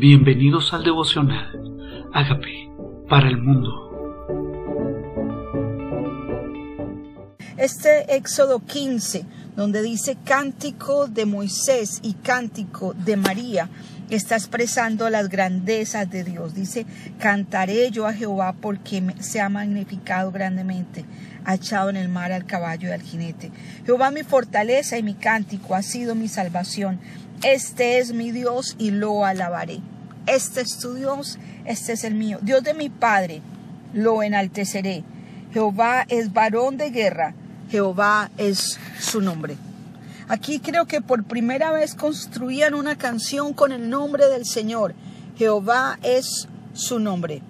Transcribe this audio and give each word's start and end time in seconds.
Bienvenidos 0.00 0.72
al 0.72 0.82
devocional. 0.82 2.08
Hágame 2.14 2.72
para 3.06 3.28
el 3.28 3.36
mundo. 3.36 3.68
Este 7.58 8.16
Éxodo 8.16 8.60
15, 8.60 9.26
donde 9.56 9.82
dice 9.82 10.16
cántico 10.24 11.06
de 11.06 11.26
Moisés 11.26 12.00
y 12.02 12.14
cántico 12.14 12.94
de 12.94 13.18
María, 13.18 13.68
está 14.16 14.36
expresando 14.36 15.08
las 15.10 15.28
grandezas 15.28 16.10
de 16.10 16.24
Dios. 16.24 16.54
Dice, 16.54 16.86
cantaré 17.18 17.90
yo 17.90 18.06
a 18.06 18.12
Jehová 18.12 18.54
porque 18.60 19.02
se 19.20 19.40
ha 19.40 19.48
magnificado 19.48 20.32
grandemente, 20.32 21.04
ha 21.44 21.54
echado 21.54 21.90
en 21.90 21.96
el 21.96 22.08
mar 22.08 22.32
al 22.32 22.46
caballo 22.46 22.88
y 22.88 22.92
al 22.92 23.02
jinete. 23.02 23.50
Jehová 23.86 24.10
mi 24.10 24.22
fortaleza 24.22 24.98
y 24.98 25.02
mi 25.02 25.14
cántico 25.14 25.74
ha 25.74 25.82
sido 25.82 26.14
mi 26.14 26.28
salvación. 26.28 27.00
Este 27.42 27.98
es 27.98 28.12
mi 28.12 28.32
Dios 28.32 28.76
y 28.78 28.90
lo 28.90 29.24
alabaré. 29.24 29.80
Este 30.26 30.60
es 30.60 30.78
tu 30.78 30.94
Dios, 30.94 31.38
este 31.64 31.92
es 31.92 32.04
el 32.04 32.14
mío. 32.14 32.38
Dios 32.42 32.62
de 32.62 32.74
mi 32.74 32.88
Padre, 32.88 33.40
lo 33.94 34.22
enalteceré. 34.22 35.02
Jehová 35.52 36.04
es 36.08 36.32
varón 36.32 36.76
de 36.76 36.90
guerra, 36.90 37.34
Jehová 37.70 38.30
es 38.36 38.78
su 38.98 39.20
nombre. 39.20 39.56
Aquí 40.30 40.60
creo 40.60 40.86
que 40.86 41.00
por 41.00 41.24
primera 41.24 41.72
vez 41.72 41.96
construían 41.96 42.74
una 42.74 42.96
canción 42.96 43.52
con 43.52 43.72
el 43.72 43.90
nombre 43.90 44.28
del 44.28 44.46
Señor. 44.46 44.94
Jehová 45.36 45.98
es 46.04 46.46
su 46.72 47.00
nombre. 47.00 47.42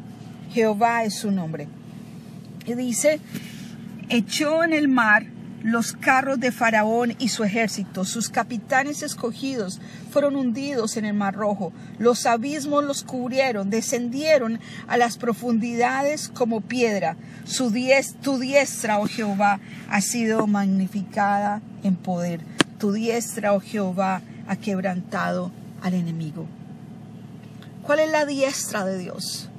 Jehová 0.51 1.05
es 1.05 1.17
su 1.17 1.31
nombre. 1.31 1.69
Y 2.65 2.73
dice, 2.73 3.21
echó 4.09 4.65
en 4.65 4.73
el 4.73 4.89
mar 4.89 5.27
los 5.63 5.93
carros 5.93 6.41
de 6.41 6.53
Faraón 6.53 7.15
y 7.19 7.29
su 7.29 7.45
ejército, 7.45 8.07
sus 8.07 8.31
capitanes 8.31 9.03
escogidos 9.03 9.79
fueron 10.11 10.35
hundidos 10.35 10.97
en 10.97 11.05
el 11.05 11.13
mar 11.13 11.35
rojo, 11.35 11.75
los 11.99 12.25
abismos 12.25 12.83
los 12.83 13.03
cubrieron, 13.03 13.69
descendieron 13.69 14.59
a 14.89 14.97
las 14.97 15.19
profundidades 15.19 16.31
como 16.31 16.63
piedra. 16.63 17.19
Su 17.45 17.71
tu 18.23 18.39
diestra, 18.39 19.01
oh 19.01 19.07
Jehová, 19.07 19.61
ha 19.91 20.01
sido 20.01 20.47
magnificada 20.47 21.61
en 21.83 21.97
poder. 21.97 22.41
Tu 22.81 22.93
diestra, 22.93 23.53
oh 23.53 23.61
Jehová, 23.61 24.23
ha 24.49 24.57
quebrantado 24.57 25.53
al 25.83 25.95
enemigo. 25.95 26.47
¿Cuál 27.83 28.01
es 28.01 28.11
la 28.11 28.27
diestra 28.27 28.85
de 28.85 28.99
Dios? 28.99 29.51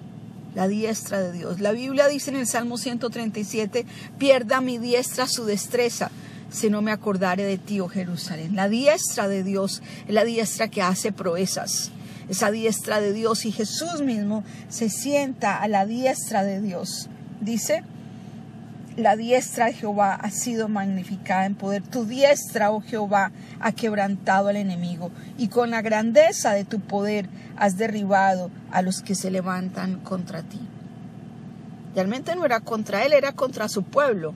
la 0.56 0.68
diestra 0.68 1.22
de 1.22 1.32
Dios. 1.32 1.60
La 1.60 1.72
Biblia 1.72 2.08
dice 2.08 2.32
en 2.32 2.38
el 2.38 2.48
Salmo 2.48 2.78
137, 2.78 3.86
pierda 4.18 4.62
mi 4.62 4.78
diestra 4.78 5.28
su 5.28 5.46
destreza, 5.46 6.12
si 6.52 6.70
no 6.70 6.82
me 6.82 6.92
acordare 6.92 7.44
de 7.44 7.58
ti, 7.58 7.80
oh 7.80 7.88
Jerusalén. 7.88 8.56
La 8.56 8.68
diestra 8.68 9.28
de 9.28 9.44
Dios 9.44 9.82
es 10.08 10.14
la 10.14 10.26
diestra 10.26 10.68
que 10.68 10.82
hace 10.82 11.12
proezas. 11.12 11.92
Esa 12.28 12.52
diestra 12.52 13.00
de 13.00 13.14
Dios 13.14 13.46
y 13.46 13.52
Jesús 13.52 14.02
mismo 14.02 14.44
se 14.70 14.90
sienta 14.90 15.62
a 15.62 15.68
la 15.68 15.86
diestra 15.86 16.44
de 16.44 16.62
Dios. 16.62 17.10
Dice, 17.40 17.84
la 19.02 19.16
diestra 19.16 19.66
de 19.66 19.74
Jehová 19.74 20.16
ha 20.16 20.30
sido 20.30 20.68
magnificada 20.68 21.46
en 21.46 21.56
poder. 21.56 21.84
Tu 21.84 22.06
diestra, 22.06 22.72
oh 22.72 22.82
Jehová, 22.82 23.32
ha 23.60 23.72
quebrantado 23.72 24.48
al 24.48 24.56
enemigo. 24.56 25.12
Y 25.38 25.48
con 25.50 25.72
la 25.72 25.82
grandeza 25.82 26.54
de 26.54 26.64
tu 26.64 26.80
poder 26.80 27.28
has 27.58 27.78
derribado 27.78 28.52
a 28.72 28.82
los 28.82 29.02
que 29.02 29.16
se 29.16 29.32
levantan 29.32 30.00
contra 30.00 30.44
ti. 30.44 30.60
Realmente 31.96 32.36
no 32.36 32.46
era 32.46 32.60
contra 32.62 33.04
él, 33.04 33.14
era 33.14 33.34
contra 33.34 33.68
su 33.68 33.84
pueblo. 33.84 34.34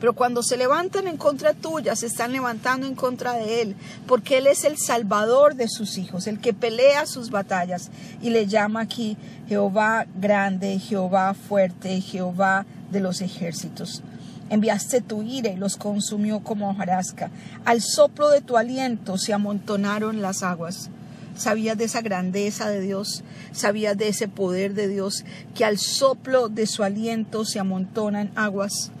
Pero 0.00 0.12
cuando 0.14 0.42
se 0.42 0.56
levantan 0.56 1.06
en 1.06 1.16
contra 1.16 1.54
tuya, 1.54 1.96
se 1.96 2.06
están 2.06 2.32
levantando 2.32 2.86
en 2.86 2.94
contra 2.94 3.34
de 3.34 3.62
Él, 3.62 3.76
porque 4.06 4.38
Él 4.38 4.46
es 4.46 4.64
el 4.64 4.76
salvador 4.76 5.54
de 5.54 5.68
sus 5.68 5.98
hijos, 5.98 6.26
el 6.26 6.40
que 6.40 6.52
pelea 6.52 7.06
sus 7.06 7.30
batallas. 7.30 7.90
Y 8.20 8.30
le 8.30 8.46
llama 8.46 8.80
aquí 8.80 9.16
Jehová 9.48 10.06
grande, 10.14 10.78
Jehová 10.78 11.34
fuerte, 11.34 12.00
Jehová 12.00 12.66
de 12.94 13.00
los 13.00 13.20
ejércitos. 13.20 14.02
Enviaste 14.48 15.02
tu 15.02 15.22
ira 15.22 15.50
y 15.50 15.56
los 15.56 15.76
consumió 15.76 16.40
como 16.40 16.70
hojarasca. 16.70 17.30
Al 17.66 17.82
soplo 17.82 18.30
de 18.30 18.40
tu 18.40 18.56
aliento 18.56 19.18
se 19.18 19.34
amontonaron 19.34 20.22
las 20.22 20.42
aguas. 20.42 20.88
Sabías 21.36 21.76
de 21.76 21.84
esa 21.84 22.00
grandeza 22.00 22.68
de 22.68 22.80
Dios, 22.80 23.24
sabías 23.52 23.98
de 23.98 24.08
ese 24.08 24.28
poder 24.28 24.72
de 24.72 24.88
Dios, 24.88 25.24
que 25.54 25.66
al 25.66 25.78
soplo 25.78 26.48
de 26.48 26.66
su 26.66 26.82
aliento 26.82 27.44
se 27.44 27.58
amontonan 27.58 28.30
aguas 28.36 28.92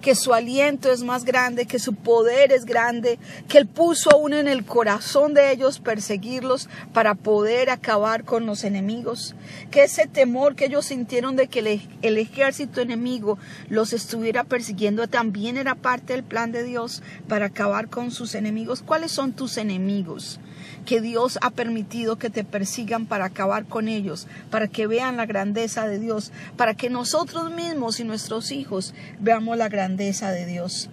que 0.00 0.14
su 0.14 0.32
aliento 0.34 0.90
es 0.90 1.02
más 1.02 1.24
grande, 1.24 1.66
que 1.66 1.78
su 1.78 1.94
poder 1.94 2.52
es 2.52 2.64
grande, 2.64 3.18
que 3.48 3.58
Él 3.58 3.66
puso 3.66 4.10
aún 4.10 4.32
en 4.32 4.48
el 4.48 4.64
corazón 4.64 5.34
de 5.34 5.52
ellos 5.52 5.78
perseguirlos 5.78 6.68
para 6.92 7.14
poder 7.14 7.70
acabar 7.70 8.24
con 8.24 8.46
los 8.46 8.64
enemigos, 8.64 9.34
que 9.70 9.84
ese 9.84 10.06
temor 10.06 10.54
que 10.54 10.66
ellos 10.66 10.86
sintieron 10.86 11.36
de 11.36 11.48
que 11.48 11.60
el, 12.02 12.18
ejército 12.18 12.80
enemigo 12.80 13.38
los 13.68 13.92
estuviera 13.92 14.44
persiguiendo 14.44 15.06
también 15.08 15.56
era 15.56 15.74
parte 15.74 16.14
del 16.14 16.24
plan 16.24 16.52
de 16.52 16.64
Dios 16.64 17.02
para 17.28 17.46
acabar 17.46 17.88
con 17.88 18.10
sus 18.10 18.34
enemigos. 18.34 18.82
¿Cuáles 18.82 19.12
son 19.12 19.32
tus 19.32 19.56
enemigos? 19.56 20.40
Que 20.84 21.00
Dios 21.00 21.38
ha 21.42 21.50
permitido 21.50 22.16
que 22.16 22.30
te 22.30 22.44
persigan 22.44 23.06
para 23.06 23.26
acabar 23.26 23.64
con 23.64 23.88
ellos, 23.88 24.26
para 24.50 24.68
que 24.68 24.86
vean 24.86 25.16
la 25.16 25.26
grandeza 25.26 25.86
de 25.86 25.98
Dios, 25.98 26.32
para 26.56 26.74
que 26.74 26.90
nosotros 26.90 27.52
mismos 27.52 28.00
y 28.00 28.04
nuestros 28.04 28.50
hijos 28.52 28.94
veamos 29.20 29.56
la 29.56 29.68
grandeza 29.68 30.30
de 30.30 30.46
Dios. 30.46 30.90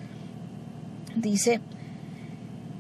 Dice 1.15 1.61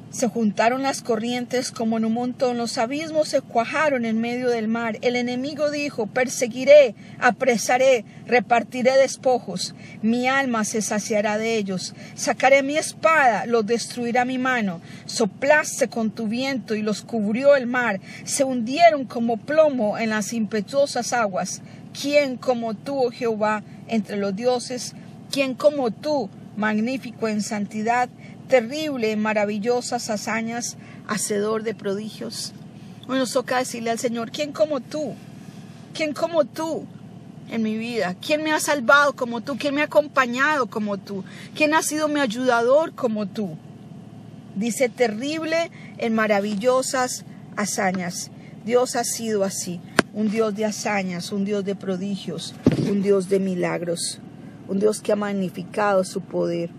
se 0.09 0.27
juntaron 0.27 0.83
las 0.83 1.01
corrientes 1.01 1.71
como 1.71 1.97
en 1.97 2.05
un 2.05 2.13
montón, 2.13 2.57
los 2.57 2.77
abismos 2.77 3.27
se 3.27 3.41
cuajaron 3.41 4.05
en 4.05 4.21
medio 4.21 4.49
del 4.49 4.67
mar. 4.67 4.97
El 5.01 5.15
enemigo 5.15 5.69
dijo, 5.69 6.07
perseguiré, 6.07 6.95
apresaré, 7.19 8.05
repartiré 8.25 8.95
despojos. 8.97 9.75
Mi 10.01 10.27
alma 10.27 10.63
se 10.63 10.81
saciará 10.81 11.37
de 11.37 11.57
ellos. 11.57 11.93
Sacaré 12.15 12.63
mi 12.63 12.77
espada, 12.77 13.45
los 13.45 13.65
destruirá 13.65 14.23
mi 14.23 14.37
mano. 14.37 14.81
Soplaste 15.05 15.89
con 15.89 16.11
tu 16.11 16.27
viento 16.27 16.73
y 16.73 16.81
los 16.81 17.01
cubrió 17.01 17.55
el 17.55 17.67
mar. 17.67 17.99
Se 18.23 18.43
hundieron 18.43 19.05
como 19.05 19.37
plomo 19.37 19.97
en 19.97 20.11
las 20.11 20.31
impetuosas 20.31 21.11
aguas. 21.11 21.61
¿Quién 21.99 22.37
como 22.37 22.75
tú, 22.75 22.97
oh 22.97 23.11
Jehová, 23.11 23.63
entre 23.87 24.17
los 24.17 24.35
dioses? 24.35 24.93
¿Quién 25.31 25.53
como 25.53 25.91
tú, 25.91 26.29
magnífico 26.55 27.27
en 27.27 27.41
santidad? 27.41 28.09
Terrible, 28.47 29.15
maravillosas 29.15 30.09
hazañas, 30.09 30.77
hacedor 31.07 31.63
de 31.63 31.75
prodigios. 31.75 32.53
Hoy 33.07 33.19
nos 33.19 33.33
toca 33.33 33.59
decirle 33.59 33.91
al 33.91 33.99
Señor, 33.99 34.31
¿quién 34.31 34.51
como 34.51 34.79
tú? 34.79 35.13
¿Quién 35.93 36.13
como 36.13 36.45
tú 36.45 36.85
en 37.49 37.63
mi 37.63 37.77
vida? 37.77 38.15
¿Quién 38.25 38.43
me 38.43 38.51
ha 38.51 38.59
salvado 38.59 39.13
como 39.13 39.41
tú? 39.41 39.57
¿Quién 39.57 39.75
me 39.75 39.81
ha 39.81 39.85
acompañado 39.85 40.67
como 40.67 40.97
tú? 40.97 41.23
¿Quién 41.55 41.73
ha 41.73 41.81
sido 41.81 42.07
mi 42.07 42.19
ayudador 42.19 42.93
como 42.93 43.27
tú? 43.27 43.57
Dice, 44.55 44.89
terrible 44.89 45.71
en 45.97 46.15
maravillosas 46.15 47.25
hazañas. 47.55 48.31
Dios 48.65 48.95
ha 48.95 49.03
sido 49.03 49.43
así, 49.43 49.79
un 50.13 50.29
Dios 50.29 50.55
de 50.55 50.65
hazañas, 50.65 51.31
un 51.31 51.45
Dios 51.45 51.63
de 51.63 51.75
prodigios, 51.75 52.53
un 52.89 53.01
Dios 53.01 53.29
de 53.29 53.39
milagros, 53.39 54.19
un 54.67 54.79
Dios 54.79 54.99
que 54.99 55.13
ha 55.13 55.15
magnificado 55.15 56.03
su 56.03 56.21
poder 56.21 56.69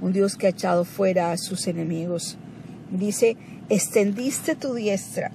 un 0.00 0.12
Dios 0.12 0.36
que 0.36 0.46
ha 0.46 0.50
echado 0.50 0.84
fuera 0.84 1.32
a 1.32 1.38
sus 1.38 1.66
enemigos. 1.66 2.36
Dice, 2.90 3.36
extendiste 3.68 4.54
tu 4.54 4.74
diestra, 4.74 5.32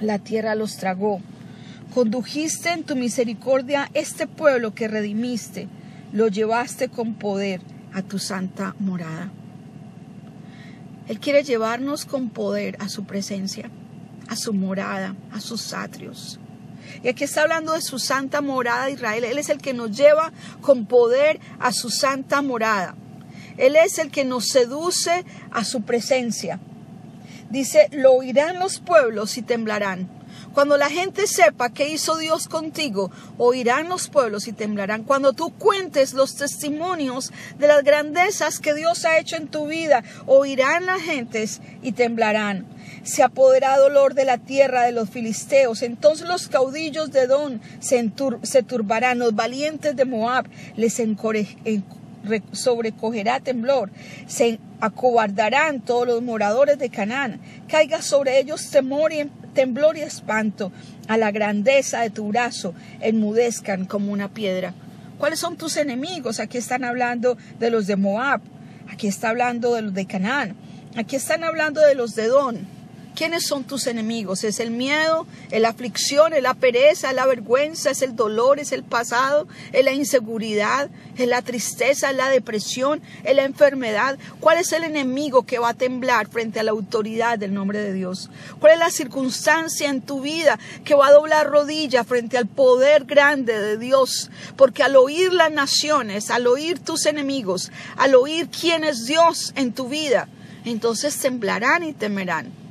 la 0.00 0.18
tierra 0.18 0.54
los 0.54 0.76
tragó. 0.76 1.20
Condujiste 1.92 2.72
en 2.72 2.84
tu 2.84 2.96
misericordia 2.96 3.90
este 3.94 4.26
pueblo 4.26 4.74
que 4.74 4.88
redimiste, 4.88 5.68
lo 6.12 6.28
llevaste 6.28 6.88
con 6.88 7.14
poder 7.14 7.60
a 7.92 8.02
tu 8.02 8.18
santa 8.18 8.74
morada. 8.78 9.30
Él 11.06 11.20
quiere 11.20 11.44
llevarnos 11.44 12.04
con 12.06 12.30
poder 12.30 12.76
a 12.80 12.88
su 12.88 13.04
presencia, 13.04 13.70
a 14.28 14.36
su 14.36 14.52
morada, 14.54 15.14
a 15.32 15.40
sus 15.40 15.72
atrios. 15.74 16.40
Y 17.02 17.08
aquí 17.08 17.24
está 17.24 17.42
hablando 17.42 17.74
de 17.74 17.82
su 17.82 17.98
santa 17.98 18.40
morada 18.40 18.90
Israel. 18.90 19.24
Él 19.24 19.38
es 19.38 19.48
el 19.48 19.58
que 19.58 19.74
nos 19.74 19.96
lleva 19.96 20.32
con 20.60 20.86
poder 20.86 21.40
a 21.58 21.72
su 21.72 21.90
santa 21.90 22.42
morada. 22.42 22.94
Él 23.56 23.76
es 23.76 23.98
el 23.98 24.10
que 24.10 24.24
nos 24.24 24.48
seduce 24.48 25.24
a 25.50 25.64
su 25.64 25.82
presencia. 25.82 26.60
Dice, 27.50 27.88
lo 27.92 28.12
oirán 28.14 28.58
los 28.58 28.80
pueblos 28.80 29.38
y 29.38 29.42
temblarán. 29.42 30.08
Cuando 30.54 30.76
la 30.76 30.88
gente 30.88 31.26
sepa 31.26 31.70
qué 31.70 31.88
hizo 31.88 32.16
Dios 32.16 32.46
contigo, 32.46 33.10
oirán 33.38 33.88
los 33.88 34.08
pueblos 34.08 34.46
y 34.46 34.52
temblarán. 34.52 35.02
Cuando 35.02 35.32
tú 35.32 35.50
cuentes 35.50 36.14
los 36.14 36.36
testimonios 36.36 37.32
de 37.58 37.66
las 37.66 37.82
grandezas 37.82 38.60
que 38.60 38.72
Dios 38.72 39.04
ha 39.04 39.18
hecho 39.18 39.34
en 39.34 39.48
tu 39.48 39.66
vida, 39.66 40.04
oirán 40.26 40.86
las 40.86 41.02
gentes 41.02 41.60
y 41.82 41.92
temblarán. 41.92 42.66
Se 43.02 43.24
apodera 43.24 43.76
dolor 43.76 44.14
de 44.14 44.24
la 44.24 44.38
tierra 44.38 44.84
de 44.84 44.92
los 44.92 45.10
filisteos. 45.10 45.82
Entonces 45.82 46.28
los 46.28 46.46
caudillos 46.46 47.10
de 47.10 47.26
Don 47.26 47.60
se, 47.80 48.62
turbarán. 48.62 49.18
Los 49.18 49.34
valientes 49.34 49.96
de 49.96 50.04
Moab 50.04 50.46
les 50.76 51.00
encorecerán 51.00 52.03
sobrecogerá 52.52 53.40
temblor, 53.40 53.90
se 54.26 54.58
acobardarán 54.80 55.80
todos 55.80 56.06
los 56.06 56.22
moradores 56.22 56.78
de 56.78 56.90
Canaán, 56.90 57.40
caiga 57.68 58.02
sobre 58.02 58.38
ellos 58.38 58.70
temor 58.70 59.12
y 59.12 59.30
temblor 59.54 59.96
y 59.96 60.02
espanto. 60.02 60.72
A 61.06 61.16
la 61.16 61.30
grandeza 61.30 62.00
de 62.00 62.10
tu 62.10 62.28
brazo, 62.28 62.74
enmudezcan 63.00 63.84
como 63.84 64.12
una 64.12 64.28
piedra. 64.28 64.72
¿Cuáles 65.18 65.38
son 65.38 65.56
tus 65.56 65.76
enemigos? 65.76 66.40
Aquí 66.40 66.58
están 66.58 66.84
hablando 66.84 67.36
de 67.58 67.70
los 67.70 67.86
de 67.86 67.96
Moab, 67.96 68.40
aquí 68.90 69.06
está 69.06 69.28
hablando 69.30 69.74
de 69.74 69.82
los 69.82 69.94
de 69.94 70.06
Canaán, 70.06 70.56
aquí 70.96 71.16
están 71.16 71.44
hablando 71.44 71.80
de 71.80 71.94
los 71.94 72.14
de 72.14 72.26
Don, 72.26 72.73
¿Quiénes 73.14 73.46
son 73.46 73.62
tus 73.62 73.86
enemigos? 73.86 74.42
¿Es 74.42 74.58
el 74.58 74.72
miedo, 74.72 75.24
es 75.52 75.60
la 75.60 75.68
aflicción, 75.68 76.32
es 76.32 76.42
la 76.42 76.54
pereza, 76.54 77.10
es 77.10 77.14
la 77.14 77.26
vergüenza, 77.26 77.90
es 77.90 78.02
el 78.02 78.16
dolor, 78.16 78.58
es 78.58 78.72
el 78.72 78.82
pasado, 78.82 79.46
es 79.72 79.84
la 79.84 79.92
inseguridad, 79.92 80.90
es 81.16 81.28
la 81.28 81.40
tristeza, 81.40 82.12
la 82.12 82.28
depresión, 82.28 83.00
es 83.22 83.36
la 83.36 83.44
enfermedad? 83.44 84.18
¿Cuál 84.40 84.58
es 84.58 84.72
el 84.72 84.82
enemigo 84.82 85.44
que 85.44 85.60
va 85.60 85.68
a 85.68 85.74
temblar 85.74 86.26
frente 86.26 86.58
a 86.58 86.64
la 86.64 86.72
autoridad 86.72 87.38
del 87.38 87.54
nombre 87.54 87.78
de 87.78 87.92
Dios? 87.92 88.30
¿Cuál 88.58 88.72
es 88.72 88.78
la 88.80 88.90
circunstancia 88.90 89.88
en 89.88 90.02
tu 90.02 90.20
vida 90.20 90.58
que 90.84 90.96
va 90.96 91.06
a 91.06 91.12
doblar 91.12 91.46
rodilla 91.46 92.02
frente 92.02 92.36
al 92.36 92.48
poder 92.48 93.04
grande 93.04 93.56
de 93.60 93.78
Dios? 93.78 94.32
Porque 94.56 94.82
al 94.82 94.96
oír 94.96 95.32
las 95.32 95.52
naciones, 95.52 96.32
al 96.32 96.48
oír 96.48 96.80
tus 96.80 97.06
enemigos, 97.06 97.70
al 97.96 98.16
oír 98.16 98.48
quién 98.48 98.82
es 98.82 99.06
Dios 99.06 99.52
en 99.54 99.72
tu 99.72 99.88
vida, 99.88 100.26
entonces 100.64 101.16
temblarán 101.16 101.84
y 101.84 101.92
temerán. 101.92 102.63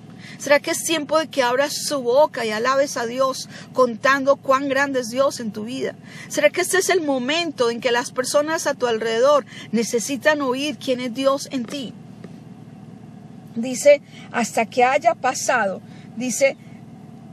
¿Será 0.43 0.59
que 0.59 0.71
es 0.71 0.83
tiempo 0.83 1.17
de 1.17 1.29
que 1.29 1.41
abras 1.41 1.73
su 1.73 2.01
boca 2.01 2.45
y 2.45 2.51
alabes 2.51 2.97
a 2.97 3.05
Dios 3.05 3.47
contando 3.71 4.35
cuán 4.35 4.67
grande 4.67 4.99
es 4.99 5.09
Dios 5.09 5.39
en 5.39 5.53
tu 5.53 5.63
vida? 5.63 5.95
¿Será 6.27 6.49
que 6.49 6.59
este 6.59 6.79
es 6.79 6.89
el 6.89 6.99
momento 6.99 7.69
en 7.69 7.79
que 7.79 7.93
las 7.93 8.11
personas 8.11 8.67
a 8.67 8.73
tu 8.73 8.87
alrededor 8.87 9.45
necesitan 9.71 10.41
oír 10.41 10.77
quién 10.77 10.99
es 10.99 11.13
Dios 11.13 11.47
en 11.51 11.63
ti? 11.63 11.93
Dice, 13.55 14.01
hasta 14.33 14.65
que 14.65 14.83
haya 14.83 15.15
pasado, 15.15 15.81
dice, 16.17 16.57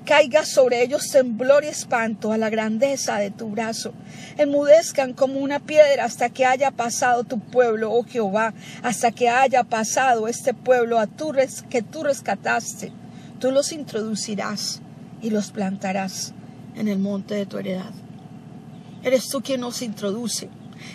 caiga 0.04 0.44
sobre 0.44 0.80
ellos 0.80 1.10
temblor 1.10 1.64
y 1.64 1.66
espanto 1.66 2.30
a 2.30 2.38
la 2.38 2.48
grandeza 2.48 3.18
de 3.18 3.32
tu 3.32 3.48
brazo. 3.48 3.92
Enmudezcan 4.38 5.14
como 5.14 5.40
una 5.40 5.58
piedra 5.58 6.04
hasta 6.04 6.30
que 6.30 6.46
haya 6.46 6.70
pasado 6.70 7.24
tu 7.24 7.40
pueblo, 7.40 7.92
oh 7.92 8.04
Jehová, 8.04 8.54
hasta 8.84 9.10
que 9.10 9.28
haya 9.28 9.64
pasado 9.64 10.28
este 10.28 10.54
pueblo 10.54 11.00
a 11.00 11.08
que 11.68 11.82
tú 11.82 12.04
rescataste. 12.04 12.99
Tú 13.40 13.50
los 13.50 13.72
introducirás 13.72 14.82
y 15.22 15.30
los 15.30 15.50
plantarás 15.50 16.34
en 16.76 16.88
el 16.88 16.98
monte 16.98 17.34
de 17.34 17.46
tu 17.46 17.56
heredad. 17.56 17.90
Eres 19.02 19.28
tú 19.28 19.40
quien 19.40 19.62
nos 19.62 19.80
introduce. 19.80 20.50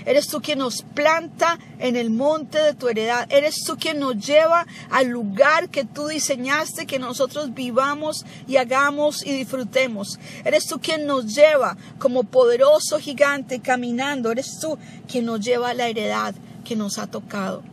Eres 0.05 0.27
tú 0.27 0.41
quien 0.41 0.59
nos 0.59 0.83
planta 0.83 1.57
en 1.79 1.95
el 1.95 2.11
monte 2.11 2.59
de 2.59 2.75
tu 2.75 2.87
heredad. 2.87 3.25
Eres 3.31 3.63
tú 3.63 3.77
quien 3.77 3.99
nos 3.99 4.23
lleva 4.23 4.67
al 4.91 5.07
lugar 5.07 5.69
que 5.69 5.85
tú 5.85 6.07
diseñaste 6.07 6.85
que 6.85 6.99
nosotros 6.99 7.53
vivamos 7.53 8.25
y 8.47 8.57
hagamos 8.57 9.25
y 9.25 9.31
disfrutemos. 9.31 10.19
Eres 10.43 10.67
tú 10.67 10.79
quien 10.79 11.07
nos 11.07 11.33
lleva 11.33 11.77
como 11.97 12.23
poderoso 12.23 12.99
gigante 12.99 13.59
caminando. 13.59 14.31
Eres 14.31 14.59
tú 14.59 14.77
quien 15.07 15.25
nos 15.25 15.39
lleva 15.39 15.71
a 15.71 15.73
la 15.73 15.87
heredad 15.87 16.35
que 16.63 16.75
nos 16.75 16.99
ha 16.99 17.07
tocado. 17.07 17.63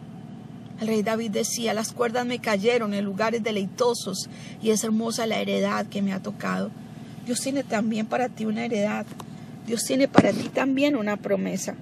El 0.82 0.88
rey 0.88 1.04
David 1.04 1.30
decía, 1.30 1.74
las 1.74 1.92
cuerdas 1.92 2.26
me 2.26 2.40
cayeron 2.40 2.92
en 2.92 3.04
lugares 3.04 3.44
deleitosos 3.44 4.28
y 4.60 4.70
es 4.70 4.82
hermosa 4.82 5.28
la 5.28 5.38
heredad 5.38 5.86
que 5.86 6.02
me 6.02 6.12
ha 6.12 6.18
tocado. 6.18 6.72
Dios 7.24 7.40
tiene 7.40 7.62
también 7.62 8.06
para 8.06 8.28
ti 8.28 8.46
una 8.46 8.64
heredad. 8.64 9.06
Dios 9.64 9.84
tiene 9.84 10.08
para 10.08 10.32
ti 10.32 10.48
también 10.48 10.96
una 10.96 11.16
promesa. 11.16 11.76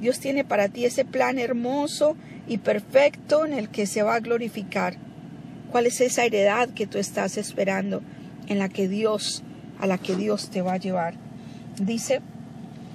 Dios 0.00 0.20
tiene 0.20 0.42
para 0.42 0.70
ti 0.70 0.86
ese 0.86 1.04
plan 1.04 1.38
hermoso 1.38 2.16
y 2.48 2.56
perfecto 2.56 3.44
en 3.44 3.52
el 3.52 3.68
que 3.68 3.84
se 3.86 4.02
va 4.02 4.14
a 4.14 4.20
glorificar. 4.20 4.96
¿Cuál 5.70 5.84
es 5.84 6.00
esa 6.00 6.24
heredad 6.24 6.70
que 6.70 6.86
tú 6.86 6.96
estás 6.96 7.36
esperando 7.36 8.00
en 8.46 8.58
la 8.58 8.70
que 8.70 8.88
Dios, 8.88 9.42
a 9.78 9.86
la 9.86 9.98
que 9.98 10.16
Dios 10.16 10.48
te 10.48 10.62
va 10.62 10.72
a 10.72 10.78
llevar? 10.78 11.12
Dice, 11.78 12.22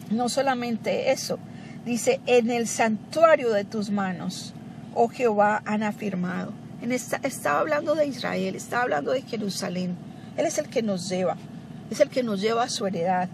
no 0.09 0.27
solamente 0.27 1.11
eso, 1.11 1.37
dice, 1.85 2.19
en 2.25 2.49
el 2.49 2.67
santuario 2.67 3.51
de 3.51 3.63
tus 3.63 3.91
manos 3.91 4.55
oh 4.93 5.07
Jehová, 5.07 5.61
han 5.65 5.83
afirmado. 5.83 6.51
En 6.81 6.91
esta, 6.91 7.19
estaba 7.23 7.59
hablando 7.59 7.95
de 7.95 8.07
Israel, 8.07 8.55
estaba 8.55 8.83
hablando 8.83 9.11
de 9.11 9.21
Jerusalén. 9.21 9.95
Él 10.37 10.45
es 10.45 10.57
el 10.57 10.69
que 10.69 10.81
nos 10.81 11.09
lleva, 11.09 11.35
es 11.91 11.99
el 11.99 12.09
que 12.09 12.23
nos 12.23 12.41
lleva 12.41 12.63
a 12.63 12.69
su 12.69 12.87
heredad. 12.87 13.29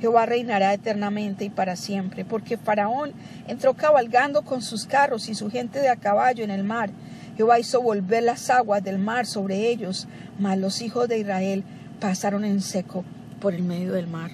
Jehová 0.00 0.26
reinará 0.26 0.74
eternamente 0.74 1.44
y 1.44 1.50
para 1.50 1.76
siempre, 1.76 2.24
porque 2.24 2.58
Faraón 2.58 3.12
entró 3.46 3.74
cabalgando 3.74 4.42
con 4.42 4.62
sus 4.62 4.86
carros 4.86 5.28
y 5.28 5.34
su 5.34 5.50
gente 5.50 5.80
de 5.80 5.88
a 5.88 5.96
caballo 5.96 6.44
en 6.44 6.50
el 6.50 6.64
mar. 6.64 6.90
Jehová 7.36 7.58
hizo 7.58 7.80
volver 7.82 8.22
las 8.22 8.50
aguas 8.50 8.82
del 8.82 8.98
mar 8.98 9.26
sobre 9.26 9.68
ellos, 9.68 10.06
mas 10.38 10.58
los 10.58 10.80
hijos 10.80 11.08
de 11.08 11.18
Israel 11.18 11.64
pasaron 12.00 12.44
en 12.44 12.60
seco 12.60 13.04
por 13.40 13.54
el 13.54 13.62
medio 13.62 13.92
del 13.92 14.06
mar. 14.06 14.30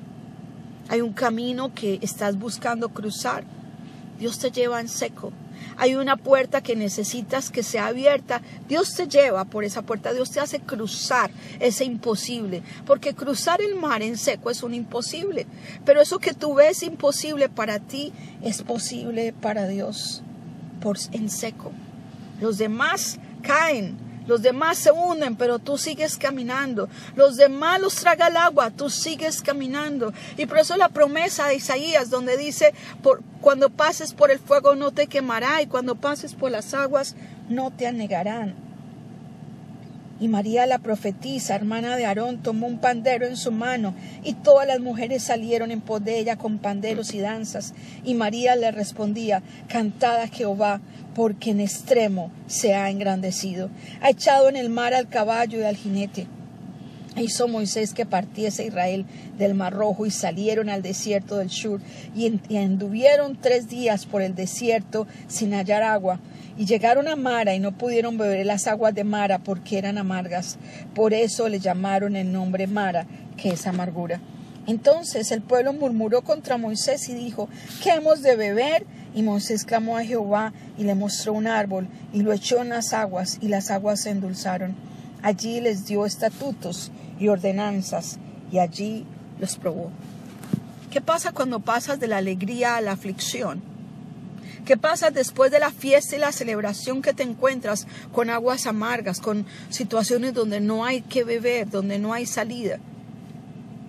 Hay 0.89 1.01
un 1.01 1.13
camino 1.13 1.73
que 1.75 1.99
estás 2.03 2.39
buscando 2.39 2.89
cruzar. 2.89 3.45
Dios 4.19 4.39
te 4.39 4.51
lleva 4.51 4.81
en 4.81 4.89
seco 4.89 5.33
hay 5.77 5.95
una 5.95 6.17
puerta 6.17 6.63
que 6.63 6.77
necesitas 6.77 7.51
que 7.51 7.63
sea 7.63 7.87
abierta, 7.87 8.43
Dios 8.69 8.95
te 8.95 9.09
lleva 9.09 9.45
por 9.45 9.65
esa 9.65 9.83
puerta, 9.83 10.13
Dios 10.13 10.31
te 10.31 10.41
hace 10.41 10.61
cruzar 10.61 11.31
ese 11.61 11.85
imposible, 11.85 12.63
porque 12.87 13.15
cruzar 13.15 13.61
el 13.61 13.75
mar 13.75 14.03
en 14.03 14.17
seco 14.17 14.51
es 14.51 14.63
un 14.63 14.75
imposible, 14.75 15.47
pero 15.85 16.01
eso 16.01 16.19
que 16.19 16.35
tú 16.35 16.55
ves 16.55 16.83
imposible 16.83 17.49
para 17.49 17.79
ti 17.79 18.13
es 18.43 18.63
posible 18.63 19.33
para 19.33 19.67
Dios 19.67 20.23
por 20.81 20.99
en 21.13 21.31
seco. 21.31 21.73
Los 22.41 22.59
demás 22.59 23.19
caen, 23.43 23.97
los 24.27 24.43
demás 24.43 24.79
se 24.79 24.93
hunden, 24.93 25.37
pero 25.37 25.59
tú 25.59 25.79
sigues 25.79 26.17
caminando. 26.17 26.89
Los 27.17 27.37
demás 27.37 27.81
los 27.81 27.95
traga 27.97 28.29
el 28.29 28.37
agua, 28.37 28.71
tú 28.71 28.91
sigues 28.91 29.43
caminando. 29.43 30.13
Y 30.37 30.47
por 30.47 30.59
eso 30.59 30.77
la 30.77 30.89
promesa 30.89 31.47
de 31.49 31.57
Isaías, 31.57 32.11
donde 32.11 32.37
dice, 32.37 32.75
por, 33.03 33.23
cuando 33.41 33.71
pases 33.71 34.15
por 34.15 34.31
el 34.31 34.39
fuego 34.39 34.75
no 34.75 34.93
te 34.93 35.07
quemará 35.07 35.63
y 35.63 35.67
cuando 35.67 35.95
pases 35.95 36.35
por 36.35 36.51
las 36.51 36.75
aguas 36.75 37.17
no 37.49 37.71
te 37.71 37.87
anegarán. 37.87 38.72
Y 40.23 40.29
María 40.29 40.67
la 40.67 40.79
profetisa, 40.79 41.57
hermana 41.57 41.97
de 41.97 42.07
Aarón, 42.07 42.45
tomó 42.45 42.69
un 42.69 42.79
pandero 42.79 43.27
en 43.27 43.37
su 43.37 43.51
mano, 43.51 43.93
y 44.23 44.35
todas 44.35 44.69
las 44.69 44.79
mujeres 44.79 45.25
salieron 45.25 45.73
en 45.73 45.81
pos 45.81 46.05
de 46.05 46.17
ella 46.17 46.37
con 46.37 46.59
panderos 46.59 47.13
y 47.13 47.19
danzas. 47.19 47.75
Y 48.05 48.15
María 48.15 48.55
le 48.55 48.71
respondía, 48.71 49.43
Cantad 49.67 50.21
a 50.21 50.29
Jehová, 50.29 50.81
porque 51.17 51.51
en 51.51 51.59
extremo 51.59 52.31
se 52.47 52.77
ha 52.77 52.89
engrandecido. 52.89 53.69
Ha 54.01 54.11
echado 54.11 54.49
en 54.49 54.55
el 54.55 54.69
mar 54.69 54.95
al 54.95 55.09
caballo 55.09 55.59
y 55.59 55.65
al 55.65 55.75
jinete. 55.75 56.29
Hizo 57.17 57.49
Moisés 57.49 57.93
que 57.93 58.07
partiese 58.07 58.65
Israel 58.65 59.05
del 59.39 59.55
Mar 59.55 59.73
Rojo 59.73 60.07
y 60.07 60.13
salieron 60.13 60.71
al 60.71 60.83
desierto 60.83 61.39
del 61.39 61.49
Shur 61.49 61.81
y, 62.15 62.57
anduvieron 62.57 63.37
tres 63.41 63.69
días 63.69 64.07
por 64.07 64.23
el 64.23 64.37
desierto 64.37 65.09
sin 65.27 65.53
hallar 65.53 65.83
agua. 65.83 66.21
Y 66.57 66.67
llegaron 66.67 67.09
a 67.09 67.17
Mara 67.17 67.55
y 67.55 67.61
no 67.61 67.73
pudieron 67.73 68.19
beber 68.19 68.45
las 68.47 68.67
aguas 68.67 68.95
de 68.95 69.05
Mara 69.05 69.39
porque 69.39 69.79
eran 69.79 69.99
amargas. 69.99 70.59
Por 70.95 71.15
eso 71.15 71.49
le 71.49 71.61
llamaron 71.61 72.17
el 72.17 72.31
nombre 72.31 72.67
Mara, 72.67 73.07
que 73.37 73.51
es 73.51 73.67
amargura. 73.67 74.21
Entonces 74.67 75.33
el 75.33 75.43
pueblo 75.43 75.73
murmuró 75.73 76.23
contra 76.23 76.57
Moisés 76.57 77.09
y 77.09 77.15
dijo, 77.15 77.49
¿qué 77.83 77.91
hemos 77.91 78.23
de 78.23 78.37
beber? 78.37 78.87
Y 79.15 79.23
Moisés 79.23 79.65
clamó 79.65 79.97
a 79.97 80.05
Jehová 80.05 80.53
y 80.79 80.85
le 80.85 80.95
mostró 80.95 81.33
un 81.33 81.47
árbol 81.47 81.89
y 82.13 82.23
lo 82.23 82.33
echó 82.33 82.63
en 82.63 82.69
las 82.69 82.93
aguas 82.93 83.39
y 83.41 83.49
las 83.49 83.71
aguas 83.71 84.01
se 84.03 84.11
endulzaron. 84.11 84.75
Allí 85.23 85.61
les 85.61 85.87
dio 85.87 86.07
estatutos 86.07 86.93
y 87.19 87.29
ordenanzas 87.29 88.19
y 88.53 88.59
allí 88.59 89.05
los 89.41 89.57
probó. 89.57 89.91
¿Qué 90.91 91.01
pasa 91.01 91.33
cuando 91.33 91.61
pasas 91.61 91.99
de 91.99 92.07
la 92.07 92.19
alegría 92.19 92.77
a 92.77 92.81
la 92.81 92.93
aflicción? 92.93 93.72
¿Qué 94.65 94.77
pasa 94.77 95.11
después 95.11 95.51
de 95.51 95.59
la 95.59 95.73
fiesta 95.73 96.15
y 96.15 96.21
la 96.21 96.31
celebración 96.31 97.03
que 97.03 97.13
te 97.13 97.25
encuentras 97.25 97.87
con 98.13 98.31
aguas 98.31 98.67
amargas, 98.67 99.21
con 99.21 99.45
situaciones 99.71 100.35
donde 100.35 100.61
no 100.61 100.85
hay 100.85 101.03
que 101.03 101.25
beber, 101.25 101.69
donde 101.69 101.99
no 101.99 102.13
hay 102.13 102.27
salida? 102.27 102.79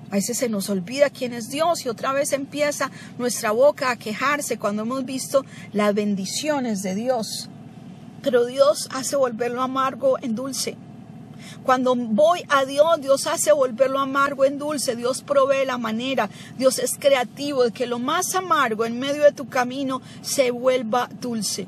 A 0.09 0.15
veces 0.15 0.37
se 0.37 0.49
nos 0.49 0.69
olvida 0.69 1.09
quién 1.09 1.33
es 1.33 1.49
Dios 1.49 1.85
y 1.85 1.89
otra 1.89 2.13
vez 2.13 2.33
empieza 2.33 2.91
nuestra 3.17 3.51
boca 3.51 3.91
a 3.91 3.97
quejarse 3.97 4.57
cuando 4.57 4.83
hemos 4.83 5.05
visto 5.05 5.45
las 5.73 5.93
bendiciones 5.93 6.81
de 6.81 6.95
Dios. 6.95 7.49
Pero 8.21 8.45
Dios 8.45 8.89
hace 8.91 9.15
volverlo 9.15 9.61
amargo 9.61 10.17
en 10.21 10.35
dulce. 10.35 10.77
Cuando 11.63 11.95
voy 11.95 12.43
a 12.49 12.65
Dios, 12.65 13.01
Dios 13.01 13.27
hace 13.27 13.51
volverlo 13.51 13.99
amargo 13.99 14.45
en 14.45 14.59
dulce. 14.59 14.95
Dios 14.95 15.21
provee 15.21 15.65
la 15.65 15.77
manera. 15.77 16.29
Dios 16.57 16.79
es 16.79 16.97
creativo 16.97 17.63
de 17.63 17.71
que 17.71 17.87
lo 17.87 17.99
más 17.99 18.35
amargo 18.35 18.85
en 18.85 18.99
medio 18.99 19.23
de 19.23 19.31
tu 19.31 19.47
camino 19.47 20.01
se 20.21 20.51
vuelva 20.51 21.09
dulce. 21.21 21.67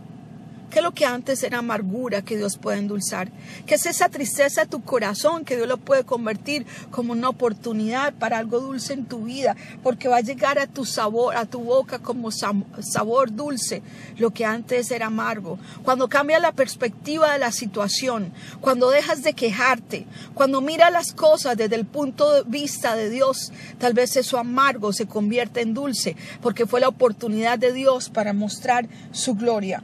¿Qué 0.75 0.79
es 0.79 0.83
lo 0.83 0.93
que 0.93 1.05
antes 1.05 1.41
era 1.43 1.59
amargura 1.59 2.21
que 2.21 2.35
Dios 2.35 2.57
puede 2.57 2.79
endulzar? 2.79 3.31
¿Qué 3.65 3.75
es 3.75 3.85
esa 3.85 4.09
tristeza 4.09 4.65
de 4.65 4.67
tu 4.67 4.83
corazón 4.83 5.45
que 5.45 5.55
Dios 5.55 5.69
lo 5.69 5.77
puede 5.77 6.03
convertir 6.03 6.65
como 6.91 7.13
una 7.13 7.29
oportunidad 7.29 8.13
para 8.13 8.39
algo 8.39 8.59
dulce 8.59 8.91
en 8.91 9.05
tu 9.05 9.23
vida? 9.23 9.55
Porque 9.83 10.09
va 10.09 10.17
a 10.17 10.19
llegar 10.19 10.59
a 10.59 10.67
tu 10.67 10.83
sabor, 10.83 11.37
a 11.37 11.45
tu 11.45 11.61
boca 11.61 11.99
como 11.99 12.29
sabor 12.29 13.33
dulce, 13.33 13.83
lo 14.17 14.31
que 14.31 14.43
antes 14.43 14.91
era 14.91 15.05
amargo. 15.05 15.57
Cuando 15.81 16.09
cambia 16.09 16.41
la 16.41 16.51
perspectiva 16.51 17.31
de 17.31 17.39
la 17.39 17.53
situación, 17.53 18.33
cuando 18.59 18.89
dejas 18.89 19.23
de 19.23 19.31
quejarte, 19.31 20.07
cuando 20.33 20.59
mira 20.59 20.89
las 20.89 21.13
cosas 21.13 21.55
desde 21.55 21.75
el 21.77 21.85
punto 21.85 22.33
de 22.33 22.43
vista 22.43 22.97
de 22.97 23.09
Dios, 23.09 23.53
tal 23.77 23.93
vez 23.93 24.17
eso 24.17 24.37
amargo 24.37 24.91
se 24.91 25.07
convierte 25.07 25.61
en 25.61 25.73
dulce, 25.73 26.17
porque 26.41 26.65
fue 26.65 26.81
la 26.81 26.89
oportunidad 26.89 27.57
de 27.57 27.71
Dios 27.71 28.09
para 28.09 28.33
mostrar 28.33 28.89
su 29.13 29.35
gloria. 29.35 29.81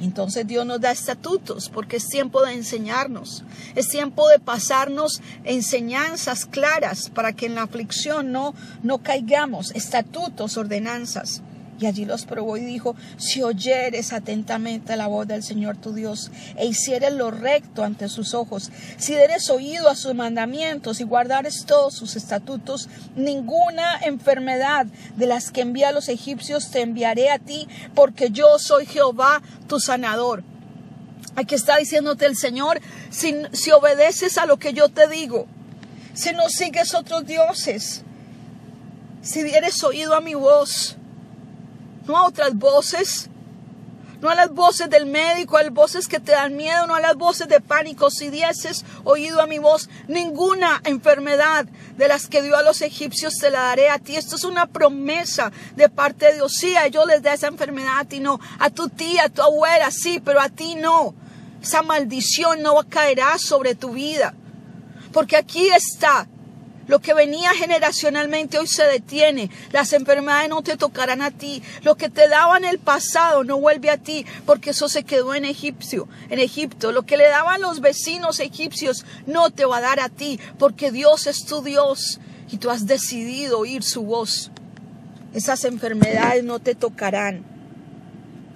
Entonces 0.00 0.46
Dios 0.46 0.64
nos 0.64 0.80
da 0.80 0.90
estatutos 0.90 1.68
porque 1.68 1.96
es 1.96 2.08
tiempo 2.08 2.42
de 2.42 2.54
enseñarnos, 2.54 3.44
es 3.74 3.88
tiempo 3.88 4.28
de 4.28 4.38
pasarnos 4.38 5.20
enseñanzas 5.44 6.46
claras 6.46 7.10
para 7.10 7.32
que 7.32 7.46
en 7.46 7.54
la 7.54 7.62
aflicción 7.62 8.32
no, 8.32 8.54
no 8.82 8.98
caigamos, 8.98 9.72
estatutos, 9.72 10.56
ordenanzas. 10.56 11.42
Y 11.80 11.86
allí 11.86 12.04
los 12.04 12.26
probó 12.26 12.58
y 12.58 12.64
dijo, 12.64 12.94
si 13.16 13.42
oyeres 13.42 14.12
atentamente 14.12 14.96
la 14.96 15.06
voz 15.06 15.26
del 15.26 15.42
Señor 15.42 15.78
tu 15.78 15.94
Dios 15.94 16.30
e 16.56 16.66
hicieres 16.66 17.14
lo 17.14 17.30
recto 17.30 17.84
ante 17.84 18.10
sus 18.10 18.34
ojos, 18.34 18.70
si 18.98 19.14
deres 19.14 19.48
oído 19.48 19.88
a 19.88 19.96
sus 19.96 20.14
mandamientos 20.14 21.00
y 21.00 21.04
guardares 21.04 21.64
todos 21.64 21.94
sus 21.94 22.16
estatutos, 22.16 22.90
ninguna 23.16 23.98
enfermedad 24.02 24.86
de 25.16 25.26
las 25.26 25.50
que 25.50 25.62
envía 25.62 25.88
a 25.88 25.92
los 25.92 26.10
egipcios 26.10 26.70
te 26.70 26.82
enviaré 26.82 27.30
a 27.30 27.38
ti, 27.38 27.66
porque 27.94 28.28
yo 28.28 28.58
soy 28.58 28.84
Jehová 28.84 29.40
tu 29.66 29.80
sanador. 29.80 30.44
Aquí 31.34 31.54
está 31.54 31.78
diciéndote 31.78 32.26
el 32.26 32.36
Señor, 32.36 32.78
si, 33.08 33.34
si 33.52 33.70
obedeces 33.70 34.36
a 34.36 34.44
lo 34.44 34.58
que 34.58 34.74
yo 34.74 34.90
te 34.90 35.08
digo, 35.08 35.46
si 36.12 36.32
no 36.32 36.50
sigues 36.50 36.92
otros 36.94 37.24
dioses, 37.24 38.02
si 39.22 39.42
dieres 39.42 39.82
oído 39.82 40.14
a 40.14 40.20
mi 40.20 40.34
voz, 40.34 40.98
no 42.10 42.18
a 42.18 42.26
otras 42.26 42.56
voces, 42.56 43.30
no 44.20 44.28
a 44.28 44.34
las 44.34 44.50
voces 44.50 44.90
del 44.90 45.06
médico, 45.06 45.56
a 45.56 45.62
las 45.62 45.72
voces 45.72 46.08
que 46.08 46.18
te 46.18 46.32
dan 46.32 46.56
miedo, 46.56 46.86
no 46.86 46.96
a 46.96 47.00
las 47.00 47.14
voces 47.14 47.48
de 47.48 47.60
pánico. 47.60 48.10
Si 48.10 48.28
dieses 48.28 48.84
oído 49.04 49.40
a 49.40 49.46
mi 49.46 49.58
voz, 49.58 49.88
ninguna 50.08 50.82
enfermedad 50.84 51.66
de 51.96 52.08
las 52.08 52.26
que 52.26 52.42
dio 52.42 52.56
a 52.56 52.62
los 52.62 52.82
egipcios 52.82 53.34
te 53.38 53.50
la 53.50 53.60
daré 53.60 53.88
a 53.88 53.98
ti. 53.98 54.16
Esto 54.16 54.34
es 54.36 54.44
una 54.44 54.66
promesa 54.66 55.52
de 55.76 55.88
parte 55.88 56.26
de 56.26 56.34
Dios. 56.34 56.52
Sí, 56.52 56.76
a 56.76 56.86
ellos 56.86 57.06
les 57.06 57.22
da 57.22 57.32
esa 57.32 57.46
enfermedad, 57.46 58.00
a 58.00 58.04
ti 58.04 58.18
no. 58.20 58.40
A 58.58 58.70
tu 58.70 58.88
tía, 58.88 59.24
a 59.24 59.28
tu 59.28 59.40
abuela, 59.40 59.90
sí, 59.90 60.20
pero 60.22 60.40
a 60.40 60.48
ti 60.48 60.74
no. 60.74 61.14
Esa 61.62 61.82
maldición 61.82 62.60
no 62.60 62.74
caerá 62.88 63.38
sobre 63.38 63.74
tu 63.74 63.92
vida. 63.92 64.34
Porque 65.12 65.36
aquí 65.36 65.68
está 65.68 66.28
lo 66.90 66.98
que 66.98 67.14
venía 67.14 67.50
generacionalmente 67.50 68.58
hoy 68.58 68.66
se 68.66 68.82
detiene. 68.82 69.48
Las 69.70 69.92
enfermedades 69.92 70.48
no 70.48 70.60
te 70.60 70.76
tocarán 70.76 71.22
a 71.22 71.30
ti. 71.30 71.62
Lo 71.84 71.94
que 71.94 72.10
te 72.10 72.26
daba 72.26 72.56
en 72.56 72.64
el 72.64 72.80
pasado 72.80 73.44
no 73.44 73.60
vuelve 73.60 73.90
a 73.90 73.96
ti, 73.96 74.26
porque 74.44 74.70
eso 74.70 74.88
se 74.88 75.04
quedó 75.04 75.36
en 75.36 75.44
Egipcio, 75.44 76.08
en 76.30 76.40
Egipto. 76.40 76.90
Lo 76.90 77.04
que 77.04 77.16
le 77.16 77.28
daban 77.28 77.60
los 77.60 77.80
vecinos 77.80 78.40
egipcios 78.40 79.06
no 79.24 79.50
te 79.50 79.66
va 79.66 79.76
a 79.76 79.82
dar 79.82 80.00
a 80.00 80.08
ti, 80.08 80.40
porque 80.58 80.90
Dios 80.90 81.28
es 81.28 81.44
tu 81.46 81.62
Dios 81.62 82.18
y 82.50 82.56
tú 82.56 82.70
has 82.70 82.88
decidido 82.88 83.60
oír 83.60 83.84
su 83.84 84.02
voz. 84.02 84.50
Esas 85.32 85.64
enfermedades 85.64 86.42
no 86.42 86.58
te 86.58 86.74
tocarán. 86.74 87.44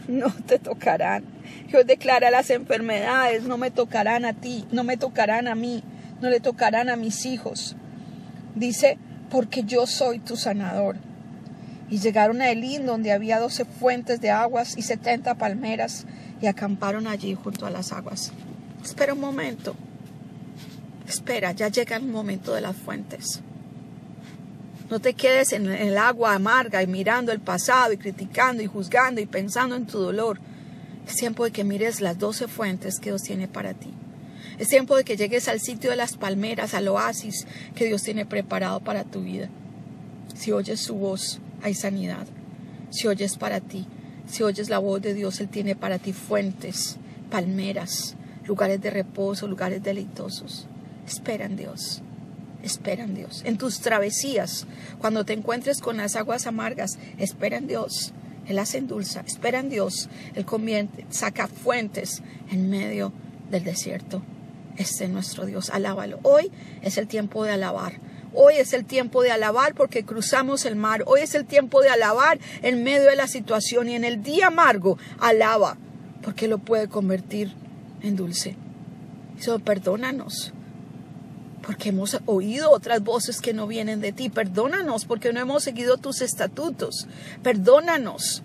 No 0.09 0.35
te 0.45 0.59
tocarán. 0.59 1.23
Dios 1.69 1.87
declara 1.87 2.33
las 2.33 2.51
enfermedades 2.51 3.45
no 3.45 3.59
me 3.59 3.71
tocarán 3.71 4.25
a 4.25 4.33
ti, 4.33 4.65
no 4.73 4.83
me 4.83 4.97
tocarán 4.97 5.47
a 5.47 5.55
mí, 5.55 5.85
no 6.21 6.31
le 6.31 6.41
tocarán 6.41 6.91
a 6.91 6.97
mis 6.97 7.27
hijos. 7.27 7.77
Dice, 8.55 8.99
porque 9.31 9.65
yo 9.65 9.87
soy 9.87 10.19
tu 10.19 10.37
sanador. 10.37 10.97
Y 11.91 11.99
llegaron 11.99 12.41
a 12.41 12.51
Elín, 12.51 12.87
donde 12.87 13.13
había 13.13 13.39
doce 13.39 13.65
fuentes 13.65 14.21
de 14.21 14.31
aguas 14.31 14.77
y 14.79 14.83
setenta 14.83 15.35
palmeras, 15.35 16.07
y 16.41 16.47
acamparon 16.47 17.07
allí 17.07 17.35
junto 17.35 17.67
a 17.67 17.71
las 17.71 17.93
aguas. 17.93 18.33
Espera 18.83 19.15
un 19.15 19.21
momento. 19.21 19.75
Espera, 21.09 21.53
ya 21.53 21.69
llega 21.69 21.97
el 21.97 22.05
momento 22.05 22.55
de 22.55 22.61
las 22.61 22.77
fuentes. 22.77 23.41
No 24.91 25.01
te 25.01 25.15
quedes 25.15 25.53
en 25.53 25.67
el 25.67 25.97
agua 25.97 26.35
amarga 26.35 26.83
y 26.83 26.87
mirando 26.87 27.33
el 27.33 27.41
pasado 27.41 27.93
y 27.93 27.97
criticando 27.97 28.63
y 28.63 28.67
juzgando 28.67 29.21
y 29.21 29.27
pensando 29.27 29.77
en 29.77 29.87
tu 29.87 29.99
dolor. 29.99 30.39
Es 31.07 31.17
tiempo 31.17 31.45
de 31.45 31.51
que 31.51 31.65
mires 31.65 32.01
las 32.01 32.19
doce 32.19 32.49
fuentes 32.49 33.01
que 33.01 33.11
Dios 33.11 33.23
tiene 33.23 33.49
para 33.49 33.75
ti. 33.75 33.93
Es 34.59 34.69
tiempo 34.69 34.97
de 34.97 35.05
que 35.05 35.17
llegues 35.17 35.49
al 35.49 35.61
sitio 35.61 35.91
de 35.91 35.97
las 35.97 36.17
palmeras, 36.17 36.75
al 36.75 36.89
oasis 36.89 37.47
que 37.75 37.87
Dios 37.87 38.03
tiene 38.03 38.27
preparado 38.27 38.81
para 38.81 39.05
tu 39.05 39.23
vida. 39.23 39.49
Si 40.35 40.53
oyes 40.53 40.81
su 40.81 40.95
voz, 40.95 41.41
hay 41.63 41.75
sanidad. 41.75 42.27
Si 42.91 43.07
oyes 43.09 43.37
para 43.37 43.61
ti, 43.61 43.87
si 44.27 44.43
oyes 44.43 44.69
la 44.69 44.79
voz 44.79 45.03
de 45.03 45.15
Dios, 45.15 45.41
Él 45.41 45.49
tiene 45.49 45.77
para 45.77 45.99
ti 45.99 46.13
fuentes, 46.13 46.97
palmeras, 47.31 48.17
lugares 48.47 48.81
de 48.81 48.91
reposo, 48.91 49.47
lugares 49.49 49.83
deleitosos. 49.83 50.67
Espera 51.07 51.47
en 51.47 51.57
Dios. 51.57 52.03
Espera 52.63 53.05
en 53.05 53.15
Dios. 53.15 53.43
En 53.45 53.59
tus 53.59 53.81
travesías, 53.81 54.67
cuando 54.99 55.25
te 55.25 55.35
encuentres 55.35 55.81
con 55.81 55.99
las 55.99 56.17
aguas 56.17 56.47
amargas, 56.47 56.99
espera 57.19 57.59
en 57.59 57.67
Dios. 57.67 58.13
Él 58.47 58.57
las 58.57 58.75
endulza. 58.75 59.21
Espera 59.27 59.61
en 59.61 59.71
Dios. 59.71 60.09
Él 60.35 60.45
convierte, 60.45 61.07
saca 61.11 61.47
fuentes 61.47 62.23
en 62.51 62.71
medio 62.71 63.13
del 63.51 63.65
desierto. 63.65 64.23
Este 64.77 65.05
es 65.05 65.11
nuestro 65.11 65.47
Dios, 65.47 65.71
alábalo. 65.71 66.19
Hoy 66.23 66.51
es 66.83 66.99
el 66.99 67.07
tiempo 67.07 67.45
de 67.45 67.53
alabar. 67.53 67.95
Hoy 68.33 68.55
es 68.55 68.73
el 68.73 68.85
tiempo 68.85 69.23
de 69.23 69.31
alabar 69.31 69.75
porque 69.75 70.05
cruzamos 70.05 70.65
el 70.65 70.75
mar. 70.75 71.05
Hoy 71.07 71.21
es 71.21 71.35
el 71.37 71.45
tiempo 71.45 71.83
de 71.83 71.91
alabar 71.91 72.39
en 72.63 72.83
medio 72.83 73.05
de 73.05 73.17
la 73.17 73.29
situación 73.29 73.89
y 73.89 73.95
en 73.95 74.05
el 74.05 74.23
día 74.23 74.49
amargo, 74.49 74.99
alaba 75.21 75.77
porque 76.23 76.49
lo 76.49 76.59
puede 76.59 76.89
convertir 76.89 77.53
en 78.03 78.17
dulce. 78.17 78.57
Eso 79.39 79.59
perdónanos 79.61 80.53
porque 81.65 81.91
hemos 81.91 82.19
oído 82.27 82.71
otras 82.71 83.03
voces 83.03 83.41
que 83.41 83.55
no 83.55 83.67
vienen 83.67 84.01
de 84.01 84.13
ti. 84.13 84.29
Perdónanos 84.29 85.05
porque 85.05 85.33
no 85.33 85.41
hemos 85.41 85.63
seguido 85.63 85.97
tus 85.97 86.21
estatutos. 86.21 87.07
Perdónanos. 87.43 88.43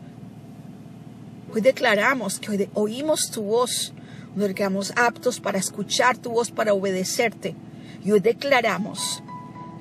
Hoy 1.54 1.62
declaramos 1.62 2.40
que 2.40 2.52
hoy 2.52 2.70
oímos 2.74 3.32
tu 3.32 3.44
voz 3.44 3.94
nos 4.36 4.54
quedamos 4.54 4.94
aptos 4.96 5.40
para 5.40 5.58
escuchar 5.58 6.18
tu 6.18 6.32
voz, 6.32 6.52
para 6.52 6.74
obedecerte. 6.74 7.56
Y 8.04 8.12
hoy 8.12 8.20
declaramos 8.20 9.24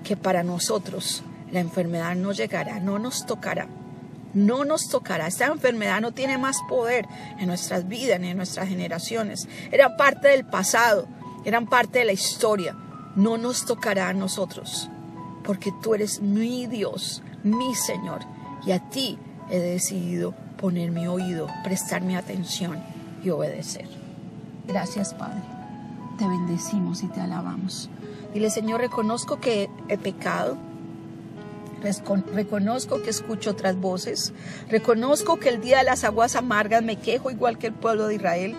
que 0.05 0.17
para 0.17 0.43
nosotros 0.43 1.23
la 1.53 1.61
enfermedad 1.61 2.15
no 2.17 2.33
llegará, 2.33 2.81
no 2.81 2.99
nos 2.99 3.27
tocará. 3.27 3.69
No 4.35 4.65
nos 4.65 4.89
tocará. 4.89 5.27
Esta 5.27 5.47
enfermedad 5.47 6.01
no 6.01 6.13
tiene 6.13 6.37
más 6.39 6.59
poder 6.69 7.07
en 7.39 7.47
nuestras 7.47 7.89
vidas 7.89 8.21
ni 8.21 8.29
en 8.29 8.37
nuestras 8.37 8.69
generaciones. 8.69 9.49
Era 9.73 9.97
parte 9.97 10.29
del 10.29 10.45
pasado, 10.45 11.09
eran 11.45 11.67
parte 11.67 12.01
de 12.01 12.05
la 12.05 12.13
historia. 12.13 12.77
No 13.17 13.39
nos 13.39 13.65
tocará 13.65 14.11
a 14.11 14.13
nosotros, 14.13 14.91
porque 15.45 15.73
tú 15.83 15.95
eres 15.95 16.21
mi 16.21 16.67
Dios, 16.67 17.23
mi 17.43 17.75
Señor, 17.75 18.21
y 18.67 18.73
a 18.73 18.91
ti 18.91 19.19
he 19.51 19.59
decidido 19.59 20.35
poner 20.59 20.91
mi 20.91 21.07
oído, 21.07 21.49
prestar 21.65 22.03
mi 22.03 22.15
atención 22.15 22.79
y 23.25 23.31
obedecer. 23.31 23.98
Gracias, 24.69 25.15
Padre. 25.15 25.41
Te 26.19 26.29
bendecimos 26.29 27.03
y 27.03 27.07
te 27.07 27.23
alabamos. 27.23 27.89
Dile, 28.35 28.51
Señor, 28.51 28.83
reconozco 28.83 29.41
que 29.41 29.71
he 29.89 29.97
pecado. 29.97 30.59
Reconozco 32.35 33.01
que 33.01 33.09
escucho 33.09 33.53
otras 33.53 33.77
voces. 33.77 34.35
Reconozco 34.69 35.39
que 35.39 35.49
el 35.49 35.63
día 35.63 35.79
de 35.79 35.85
las 35.85 36.05
aguas 36.05 36.37
amargas 36.37 36.83
me 36.83 36.97
quejo 36.97 37.31
igual 37.31 37.57
que 37.57 37.69
el 37.69 37.73
pueblo 37.73 38.09
de 38.09 38.17
Israel. 38.17 38.57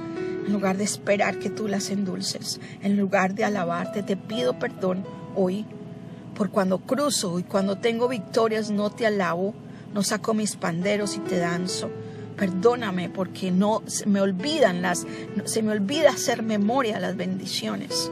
En 0.48 0.51
lugar 0.51 0.78
de 0.78 0.84
esperar 0.84 1.38
que 1.38 1.51
tú 1.51 1.68
las 1.68 1.92
endulces, 1.92 2.60
en 2.82 2.98
lugar 2.98 3.36
de 3.36 3.46
alabarte, 3.46 4.01
te 4.01 4.18
pido 4.18 4.58
perdón 4.58 5.06
hoy 5.36 5.63
por 6.34 6.50
cuando 6.50 6.80
cruzo 6.80 7.38
y 7.38 7.44
cuando 7.44 7.78
tengo 7.78 8.08
victorias 8.08 8.72
no 8.72 8.89
te 8.89 9.06
alabo, 9.06 9.54
no 9.94 10.01
saco 10.01 10.34
mis 10.34 10.56
panderos 10.56 11.18
y 11.18 11.20
te 11.20 11.38
danzo 11.38 11.92
Perdóname 12.39 13.10
porque 13.10 13.51
no 13.51 13.84
se 13.86 14.05
me 14.05 14.22
olvidan 14.22 14.81
las, 14.81 15.05
se 15.43 15.62
me 15.62 15.74
olvida 15.74 16.12
hacer 16.12 16.41
memoria 16.41 17.00
las 17.00 17.17
bendiciones 17.17 18.10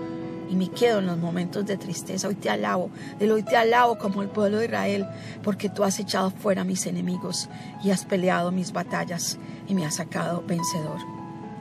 y 0.50 0.55
me 0.55 0.69
quedo 0.69 1.00
en 1.00 1.07
los 1.07 1.17
momentos 1.17 1.65
de 1.65 1.77
tristeza. 1.77 2.27
Hoy 2.27 2.36
te 2.36 2.50
alabo, 2.50 2.89
de 3.19 3.31
hoy 3.31 3.43
te 3.43 3.55
alabo 3.55 3.98
como 3.98 4.22
el 4.22 4.27
pueblo 4.27 4.57
de 4.57 4.65
Israel, 4.65 5.07
porque 5.43 5.69
tú 5.69 5.84
has 5.86 6.00
echado 6.00 6.29
fuera 6.31 6.62
a 6.62 6.65
mis 6.65 6.86
enemigos 6.86 7.50
y 7.84 7.91
has 7.91 8.03
peleado 8.03 8.51
mis 8.51 8.74
batallas 8.74 9.38
y 9.67 9.74
me 9.74 9.86
has 9.86 9.96
sacado 9.96 10.43
vencedor. 10.46 11.00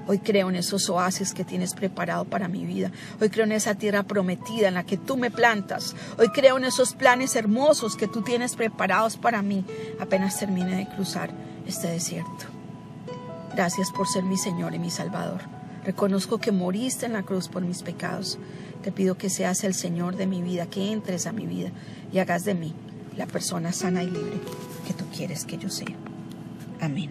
Hoy 0.08 0.18
creo 0.18 0.48
en 0.50 0.56
esos 0.56 0.88
oasis 0.88 1.34
que 1.34 1.44
tienes 1.44 1.74
preparado 1.74 2.24
para 2.24 2.46
mi 2.46 2.64
vida. 2.64 2.92
Hoy 3.20 3.28
creo 3.28 3.44
en 3.44 3.52
esa 3.52 3.74
tierra 3.74 4.04
prometida 4.04 4.68
en 4.68 4.74
la 4.74 4.84
que 4.84 4.96
tú 4.96 5.16
me 5.16 5.30
plantas. 5.30 5.96
Hoy 6.18 6.28
creo 6.28 6.56
en 6.58 6.64
esos 6.64 6.94
planes 6.94 7.34
hermosos 7.34 7.96
que 7.96 8.06
tú 8.06 8.22
tienes 8.22 8.54
preparados 8.54 9.16
para 9.16 9.42
mí 9.42 9.64
apenas 10.00 10.38
termine 10.38 10.76
de 10.76 10.88
cruzar 10.88 11.30
este 11.66 11.88
desierto. 11.88 12.55
Gracias 13.56 13.90
por 13.90 14.06
ser 14.06 14.22
mi 14.22 14.36
Señor 14.36 14.74
y 14.74 14.78
mi 14.78 14.90
Salvador. 14.90 15.40
Reconozco 15.82 16.36
que 16.36 16.52
moriste 16.52 17.06
en 17.06 17.14
la 17.14 17.22
cruz 17.22 17.48
por 17.48 17.62
mis 17.62 17.82
pecados. 17.82 18.38
Te 18.82 18.92
pido 18.92 19.16
que 19.16 19.30
seas 19.30 19.64
el 19.64 19.72
Señor 19.72 20.16
de 20.16 20.26
mi 20.26 20.42
vida, 20.42 20.66
que 20.66 20.92
entres 20.92 21.26
a 21.26 21.32
mi 21.32 21.46
vida 21.46 21.70
y 22.12 22.18
hagas 22.18 22.44
de 22.44 22.54
mí 22.54 22.74
la 23.16 23.24
persona 23.24 23.72
sana 23.72 24.02
y 24.02 24.10
libre 24.10 24.40
que 24.86 24.92
tú 24.92 25.06
quieres 25.06 25.46
que 25.46 25.56
yo 25.56 25.70
sea. 25.70 25.96
Amén. 26.82 27.10